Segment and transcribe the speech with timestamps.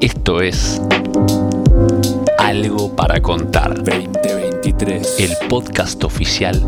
[0.00, 0.80] Esto es
[2.38, 3.74] Algo para Contar.
[3.84, 5.20] 2023.
[5.20, 6.58] El podcast oficial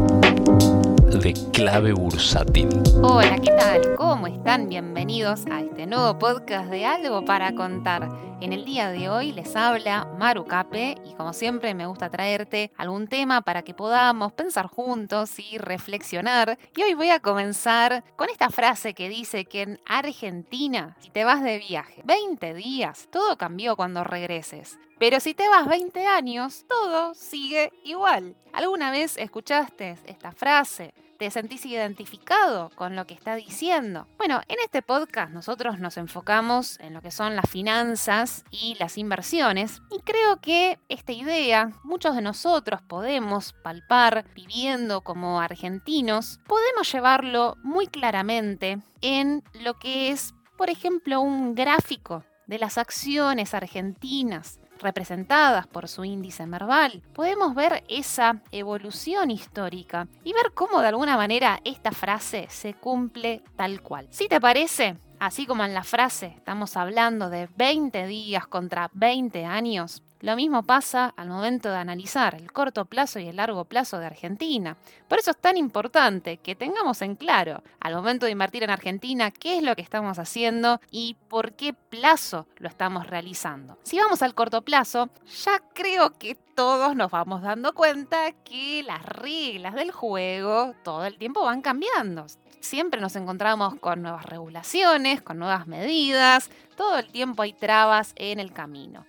[1.23, 2.69] de Clave Bursátil.
[3.03, 3.95] Hola, ¿qué tal?
[3.97, 4.69] ¿Cómo están?
[4.69, 8.11] Bienvenidos a este nuevo podcast de Algo para Contar.
[8.43, 12.73] En el día de hoy les habla Maru Cape y como siempre me gusta traerte
[12.77, 16.59] algún tema para que podamos pensar juntos y reflexionar.
[16.75, 21.23] Y hoy voy a comenzar con esta frase que dice que en Argentina, si te
[21.23, 24.77] vas de viaje 20 días, todo cambió cuando regreses.
[24.99, 28.35] Pero si te vas 20 años, todo sigue igual.
[28.53, 30.93] ¿Alguna vez escuchaste esta frase?
[31.23, 34.09] ¿Te sentís identificado con lo que está diciendo?
[34.19, 38.99] Bueno, en este podcast nosotros nos enfocamos en lo que son las finanzas y las
[38.99, 46.93] inversiones y creo que esta idea muchos de nosotros podemos palpar viviendo como argentinos, podemos
[46.93, 54.59] llevarlo muy claramente en lo que es, por ejemplo, un gráfico de las acciones argentinas
[54.83, 61.17] representadas por su índice Merval, podemos ver esa evolución histórica y ver cómo de alguna
[61.17, 64.09] manera esta frase se cumple tal cual.
[64.11, 69.45] Si te parece, así como en la frase estamos hablando de 20 días contra 20
[69.45, 73.99] años, lo mismo pasa al momento de analizar el corto plazo y el largo plazo
[73.99, 74.77] de Argentina.
[75.09, 79.31] Por eso es tan importante que tengamos en claro al momento de invertir en Argentina
[79.31, 83.79] qué es lo que estamos haciendo y por qué plazo lo estamos realizando.
[83.83, 85.09] Si vamos al corto plazo,
[85.45, 91.19] ya creo que todos nos vamos dando cuenta que las reglas del juego todo el
[91.19, 92.27] tiempo van cambiando
[92.63, 98.41] siempre nos encontramos con nuevas regulaciones, con nuevas medidas, todo el tiempo hay trabas en
[98.41, 99.05] el camino.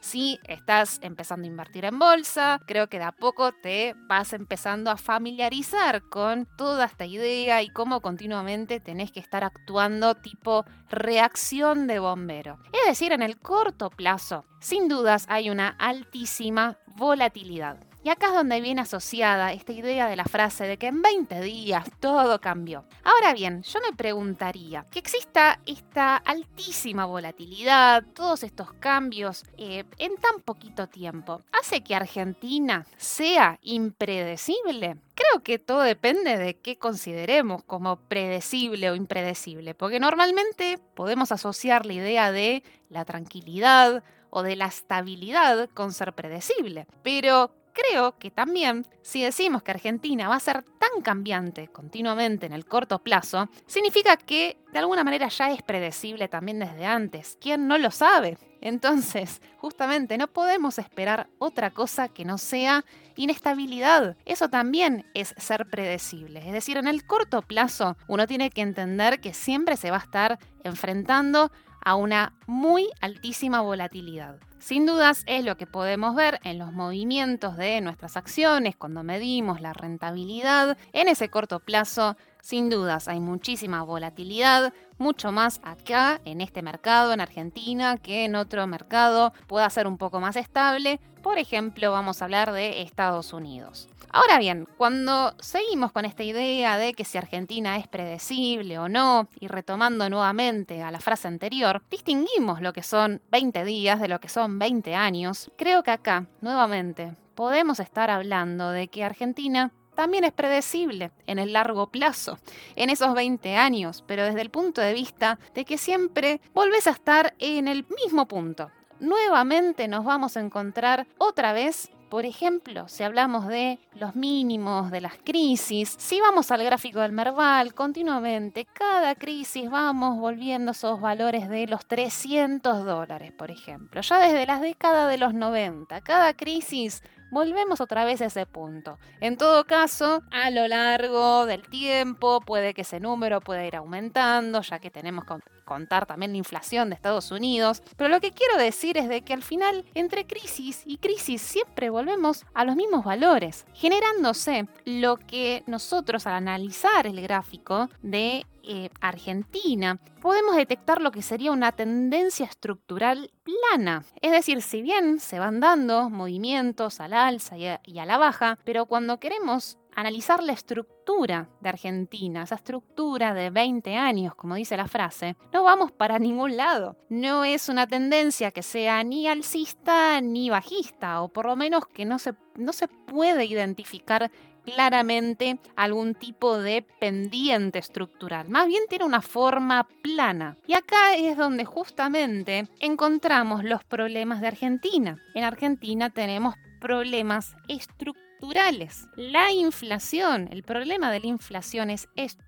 [0.00, 4.92] Si estás empezando a invertir en bolsa, creo que de a poco te vas empezando
[4.92, 11.88] a familiarizar con toda esta idea y cómo continuamente tenés que estar actuando tipo reacción
[11.88, 12.58] de bombero.
[12.72, 17.87] Es decir, en el corto plazo, sin dudas hay una altísima volatilidad.
[18.04, 21.40] Y acá es donde viene asociada esta idea de la frase de que en 20
[21.40, 22.84] días todo cambió.
[23.02, 30.16] Ahora bien, yo me preguntaría, que exista esta altísima volatilidad, todos estos cambios eh, en
[30.16, 34.96] tan poquito tiempo, ¿hace que Argentina sea impredecible?
[35.14, 41.84] Creo que todo depende de qué consideremos como predecible o impredecible, porque normalmente podemos asociar
[41.84, 46.86] la idea de la tranquilidad o de la estabilidad con ser predecible.
[47.02, 52.52] Pero creo que también, si decimos que Argentina va a ser tan cambiante continuamente en
[52.52, 57.38] el corto plazo, significa que de alguna manera ya es predecible también desde antes.
[57.40, 58.36] ¿Quién no lo sabe?
[58.60, 62.84] Entonces, justamente no podemos esperar otra cosa que no sea
[63.16, 64.16] inestabilidad.
[64.24, 66.40] Eso también es ser predecible.
[66.40, 70.00] Es decir, en el corto plazo uno tiene que entender que siempre se va a
[70.00, 71.52] estar enfrentando
[71.88, 74.36] a una muy altísima volatilidad.
[74.58, 79.62] Sin dudas es lo que podemos ver en los movimientos de nuestras acciones cuando medimos
[79.62, 80.76] la rentabilidad.
[80.92, 87.14] En ese corto plazo, sin dudas hay muchísima volatilidad, mucho más acá en este mercado
[87.14, 91.00] en Argentina que en otro mercado pueda ser un poco más estable.
[91.22, 93.88] Por ejemplo, vamos a hablar de Estados Unidos.
[94.10, 99.28] Ahora bien, cuando seguimos con esta idea de que si Argentina es predecible o no,
[99.38, 104.18] y retomando nuevamente a la frase anterior, distinguimos lo que son 20 días de lo
[104.18, 110.24] que son 20 años, creo que acá, nuevamente, podemos estar hablando de que Argentina también
[110.24, 112.38] es predecible en el largo plazo,
[112.76, 116.92] en esos 20 años, pero desde el punto de vista de que siempre volvés a
[116.92, 118.70] estar en el mismo punto.
[119.00, 125.00] Nuevamente nos vamos a encontrar otra vez por ejemplo, si hablamos de los mínimos, de
[125.00, 131.48] las crisis, si vamos al gráfico del Merval, continuamente, cada crisis vamos volviendo esos valores
[131.48, 134.00] de los 300 dólares, por ejemplo.
[134.00, 138.98] Ya desde las décadas de los 90, cada crisis volvemos otra vez a ese punto.
[139.20, 144.60] En todo caso, a lo largo del tiempo puede que ese número pueda ir aumentando,
[144.62, 145.34] ya que tenemos que
[145.64, 147.82] contar también la inflación de Estados Unidos.
[147.96, 151.90] Pero lo que quiero decir es de que al final, entre crisis y crisis, siempre
[151.90, 158.90] volvemos a los mismos valores, generándose lo que nosotros al analizar el gráfico de eh,
[159.00, 164.04] Argentina, podemos detectar lo que sería una tendencia estructural plana.
[164.20, 168.84] Es decir, si bien se van dando movimientos al alza y a la baja, pero
[168.84, 174.86] cuando queremos analizar la estructura de Argentina, esa estructura de 20 años, como dice la
[174.86, 176.96] frase, no vamos para ningún lado.
[177.08, 182.04] No es una tendencia que sea ni alcista ni bajista, o por lo menos que
[182.04, 184.30] no se, no se puede identificar
[184.70, 190.56] claramente algún tipo de pendiente estructural, más bien tiene una forma plana.
[190.66, 195.18] Y acá es donde justamente encontramos los problemas de Argentina.
[195.34, 199.06] En Argentina tenemos problemas estructurales.
[199.16, 202.47] La inflación, el problema de la inflación es estructural.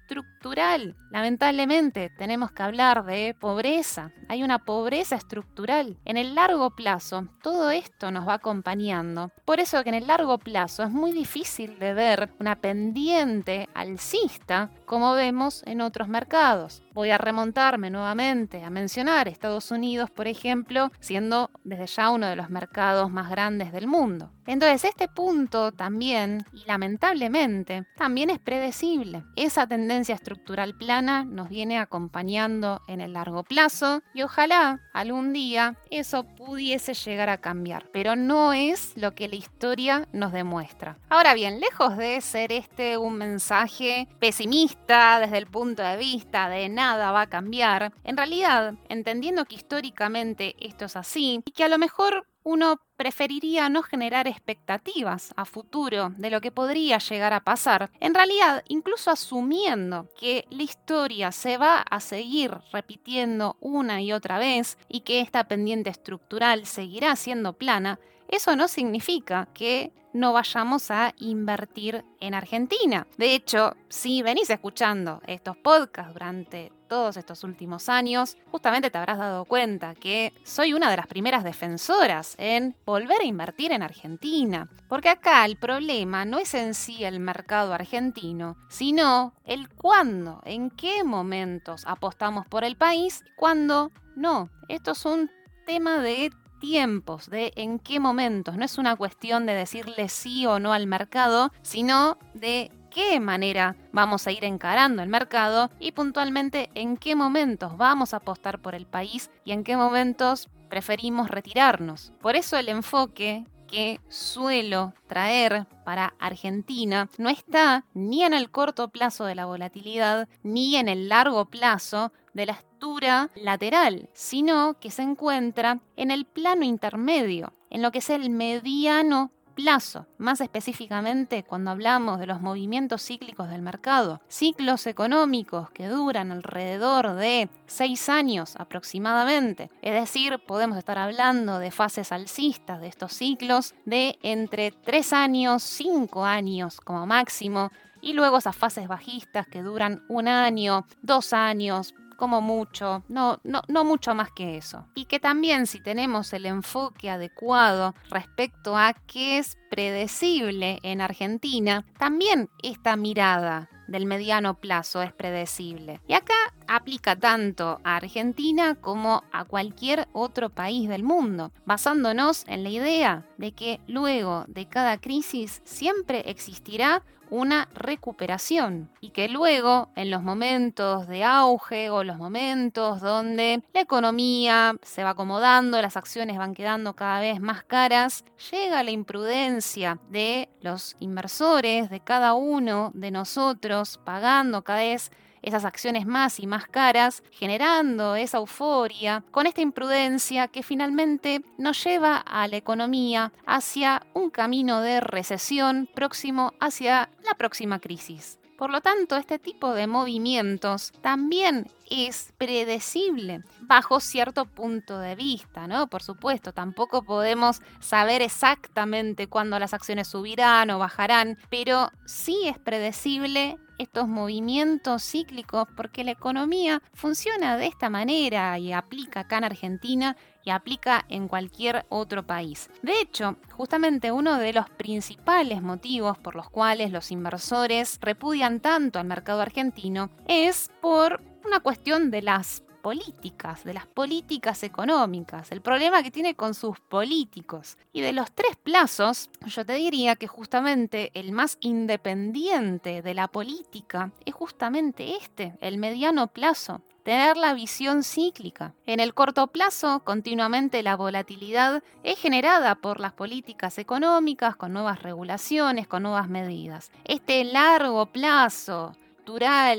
[1.10, 4.12] Lamentablemente tenemos que hablar de pobreza.
[4.28, 5.98] Hay una pobreza estructural.
[6.04, 9.30] En el largo plazo, todo esto nos va acompañando.
[9.44, 14.70] Por eso que en el largo plazo es muy difícil de ver una pendiente alcista
[14.86, 16.82] como vemos en otros mercados.
[16.92, 22.36] Voy a remontarme nuevamente a mencionar Estados Unidos, por ejemplo, siendo desde ya uno de
[22.36, 24.30] los mercados más grandes del mundo.
[24.46, 29.22] Entonces, este punto también, y lamentablemente, también es predecible.
[29.36, 35.76] Esa tendencia estructural plana nos viene acompañando en el largo plazo y ojalá algún día
[35.90, 40.98] eso pudiese llegar a cambiar, pero no es lo que la historia nos demuestra.
[41.08, 46.68] Ahora bien, lejos de ser este un mensaje pesimista desde el punto de vista de
[46.68, 51.68] nada va a cambiar, en realidad, entendiendo que históricamente esto es así y que a
[51.68, 57.44] lo mejor uno preferiría no generar expectativas a futuro de lo que podría llegar a
[57.44, 57.90] pasar.
[58.00, 64.38] En realidad, incluso asumiendo que la historia se va a seguir repitiendo una y otra
[64.38, 67.98] vez y que esta pendiente estructural seguirá siendo plana,
[68.30, 73.06] eso no significa que no vayamos a invertir en Argentina.
[73.16, 79.18] De hecho, si venís escuchando estos podcasts durante todos estos últimos años, justamente te habrás
[79.18, 84.68] dado cuenta que soy una de las primeras defensoras en volver a invertir en Argentina.
[84.88, 90.70] Porque acá el problema no es en sí el mercado argentino, sino el cuándo, en
[90.70, 94.50] qué momentos apostamos por el país, cuándo no.
[94.68, 95.30] Esto es un
[95.66, 98.56] tema de tiempos, de en qué momentos.
[98.56, 103.76] No es una cuestión de decirle sí o no al mercado, sino de qué manera
[103.92, 108.74] vamos a ir encarando el mercado y puntualmente en qué momentos vamos a apostar por
[108.74, 112.12] el país y en qué momentos preferimos retirarnos.
[112.20, 118.88] Por eso el enfoque que suelo traer para Argentina no está ni en el corto
[118.88, 124.90] plazo de la volatilidad ni en el largo plazo de la estructura lateral, sino que
[124.90, 131.44] se encuentra en el plano intermedio, en lo que es el mediano plazo, más específicamente
[131.44, 138.08] cuando hablamos de los movimientos cíclicos del mercado, ciclos económicos que duran alrededor de seis
[138.08, 139.70] años aproximadamente.
[139.82, 145.62] Es decir, podemos estar hablando de fases alcistas de estos ciclos de entre tres años,
[145.62, 147.70] cinco años como máximo,
[148.02, 153.62] y luego esas fases bajistas que duran un año, dos años, como mucho, no, no,
[153.66, 154.86] no mucho más que eso.
[154.94, 161.86] Y que también si tenemos el enfoque adecuado respecto a qué es predecible en Argentina,
[161.98, 166.00] también esta mirada del mediano plazo es predecible.
[166.06, 166.34] Y acá
[166.66, 173.26] aplica tanto a Argentina como a cualquier otro país del mundo, basándonos en la idea
[173.36, 180.22] de que luego de cada crisis siempre existirá una recuperación y que luego en los
[180.22, 186.54] momentos de auge o los momentos donde la economía se va acomodando, las acciones van
[186.54, 193.10] quedando cada vez más caras, llega la imprudencia de los inversores, de cada uno de
[193.10, 195.10] nosotros pagando cada vez
[195.42, 201.82] esas acciones más y más caras, generando esa euforia, con esta imprudencia que finalmente nos
[201.82, 208.38] lleva a la economía hacia un camino de recesión próximo hacia la próxima crisis.
[208.60, 215.66] Por lo tanto, este tipo de movimientos también es predecible bajo cierto punto de vista,
[215.66, 215.86] ¿no?
[215.86, 222.58] Por supuesto, tampoco podemos saber exactamente cuándo las acciones subirán o bajarán, pero sí es
[222.58, 229.44] predecible estos movimientos cíclicos porque la economía funciona de esta manera y aplica acá en
[229.44, 232.70] Argentina y aplica en cualquier otro país.
[232.82, 238.98] De hecho, justamente uno de los principales motivos por los cuales los inversores repudian tanto
[238.98, 245.60] al mercado argentino es por una cuestión de las políticas, de las políticas económicas, el
[245.60, 247.78] problema que tiene con sus políticos.
[247.92, 253.28] Y de los tres plazos, yo te diría que justamente el más independiente de la
[253.28, 258.74] política es justamente este, el mediano plazo tener la visión cíclica.
[258.86, 265.02] En el corto plazo, continuamente la volatilidad es generada por las políticas económicas, con nuevas
[265.02, 266.90] regulaciones, con nuevas medidas.
[267.04, 268.94] Este largo plazo,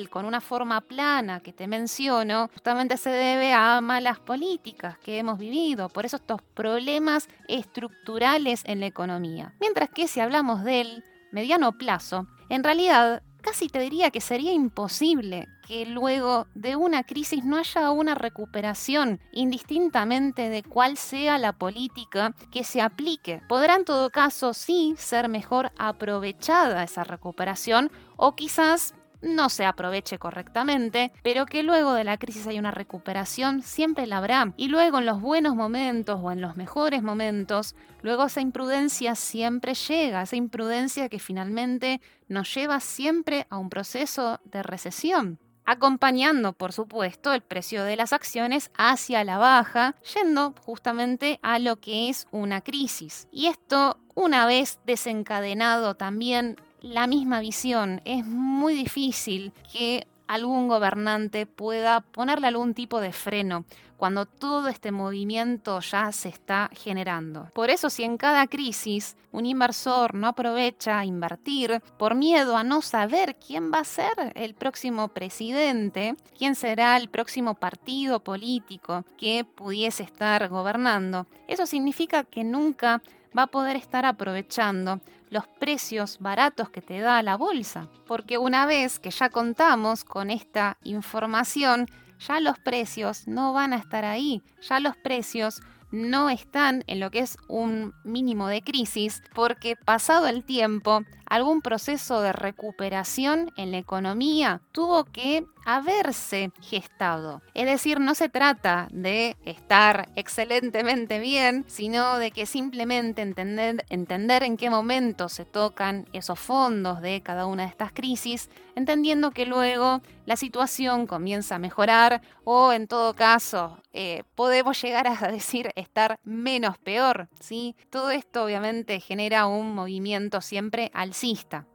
[0.09, 5.37] con una forma plana que te menciono, justamente se debe a malas políticas que hemos
[5.37, 9.53] vivido, por eso estos problemas estructurales en la economía.
[9.59, 15.47] Mientras que si hablamos del mediano plazo, en realidad casi te diría que sería imposible
[15.67, 22.33] que luego de una crisis no haya una recuperación, indistintamente de cuál sea la política
[22.51, 23.41] que se aplique.
[23.49, 30.19] Podrá en todo caso sí ser mejor aprovechada esa recuperación o quizás no se aproveche
[30.19, 34.53] correctamente, pero que luego de la crisis hay una recuperación, siempre la habrá.
[34.57, 39.73] Y luego en los buenos momentos o en los mejores momentos, luego esa imprudencia siempre
[39.73, 46.73] llega, esa imprudencia que finalmente nos lleva siempre a un proceso de recesión acompañando, por
[46.73, 52.27] supuesto, el precio de las acciones hacia la baja, yendo justamente a lo que es
[52.31, 53.27] una crisis.
[53.31, 58.01] Y esto, una vez desencadenado también la misma visión.
[58.05, 63.65] Es muy difícil que algún gobernante pueda ponerle algún tipo de freno
[63.97, 67.51] cuando todo este movimiento ya se está generando.
[67.53, 72.63] Por eso si en cada crisis un inversor no aprovecha a invertir por miedo a
[72.63, 79.05] no saber quién va a ser el próximo presidente, quién será el próximo partido político
[79.17, 83.03] que pudiese estar gobernando, eso significa que nunca
[83.37, 84.99] va a poder estar aprovechando
[85.31, 87.87] los precios baratos que te da la bolsa.
[88.05, 91.87] Porque una vez que ya contamos con esta información,
[92.19, 95.61] ya los precios no van a estar ahí, ya los precios
[95.91, 101.61] no están en lo que es un mínimo de crisis porque pasado el tiempo algún
[101.61, 107.41] proceso de recuperación en la economía tuvo que haberse gestado.
[107.53, 114.43] Es decir, no se trata de estar excelentemente bien, sino de que simplemente entender, entender
[114.43, 119.45] en qué momento se tocan esos fondos de cada una de estas crisis, entendiendo que
[119.45, 125.71] luego la situación comienza a mejorar o en todo caso eh, podemos llegar a decir
[125.75, 127.29] estar menos peor.
[127.39, 127.75] ¿sí?
[127.89, 130.91] Todo esto obviamente genera un movimiento siempre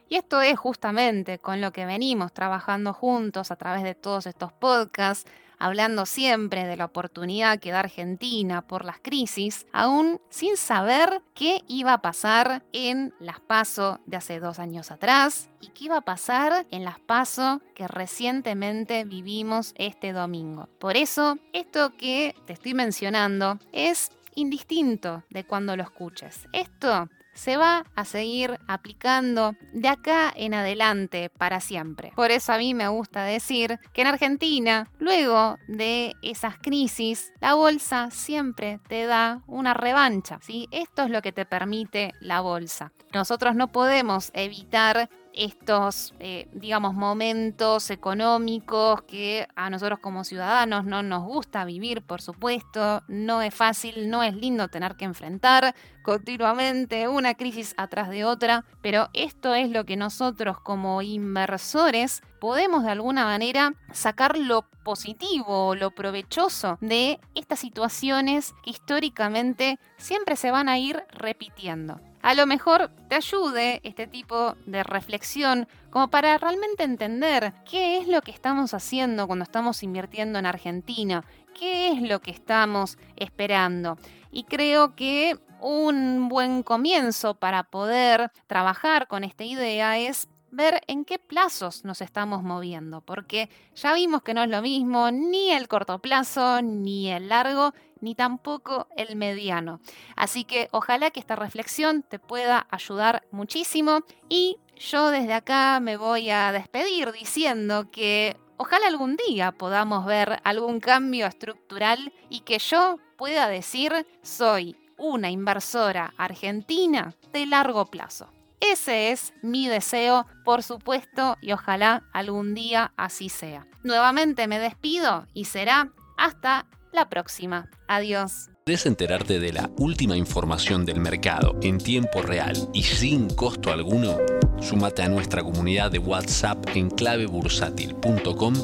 [0.09, 4.53] Y esto es justamente con lo que venimos trabajando juntos a través de todos estos
[4.53, 11.23] podcasts, hablando siempre de la oportunidad que da Argentina por las crisis, aún sin saber
[11.35, 15.99] qué iba a pasar en las PASO de hace dos años atrás y qué iba
[15.99, 20.69] a pasar en las PASO que recientemente vivimos este domingo.
[20.81, 26.47] Por eso, esto que te estoy mencionando es indistinto de cuando lo escuches.
[26.53, 32.13] Esto se va a seguir aplicando de acá en adelante para siempre.
[32.17, 37.55] Por eso a mí me gusta decir que en Argentina, luego de esas crisis, la
[37.55, 40.39] bolsa siempre te da una revancha.
[40.43, 40.69] ¿sí?
[40.73, 42.93] Esto es lo que te permite la bolsa.
[43.13, 51.03] Nosotros no podemos evitar estos, eh, digamos, momentos económicos que a nosotros como ciudadanos no
[51.03, 57.09] nos gusta vivir, por supuesto, no es fácil, no es lindo tener que enfrentar continuamente
[57.09, 62.91] una crisis atrás de otra, pero esto es lo que nosotros como inversores podemos de
[62.91, 70.69] alguna manera sacar lo positivo, lo provechoso de estas situaciones que históricamente siempre se van
[70.69, 76.83] a ir repitiendo a lo mejor te ayude este tipo de reflexión como para realmente
[76.83, 81.25] entender qué es lo que estamos haciendo cuando estamos invirtiendo en Argentina,
[81.57, 83.97] qué es lo que estamos esperando.
[84.33, 91.05] Y creo que un buen comienzo para poder trabajar con esta idea es ver en
[91.05, 95.69] qué plazos nos estamos moviendo, porque ya vimos que no es lo mismo ni el
[95.69, 99.81] corto plazo ni el largo, ni tampoco el mediano.
[100.17, 105.97] Así que ojalá que esta reflexión te pueda ayudar muchísimo y yo desde acá me
[105.97, 112.59] voy a despedir diciendo que ojalá algún día podamos ver algún cambio estructural y que
[112.59, 118.36] yo pueda decir soy una inversora argentina de largo plazo.
[118.61, 123.67] Ese es mi deseo, por supuesto, y ojalá algún día así sea.
[123.83, 127.69] Nuevamente me despido y será hasta la próxima.
[127.89, 128.51] Adiós.
[128.65, 134.17] ¿Quieres enterarte de la última información del mercado en tiempo real y sin costo alguno?
[134.61, 138.55] Súmate a nuestra comunidad de WhatsApp en clavebursátil.com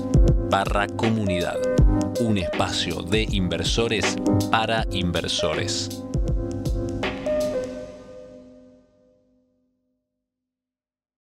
[0.50, 1.58] barra comunidad.
[2.20, 4.16] Un espacio de inversores
[4.50, 6.02] para inversores.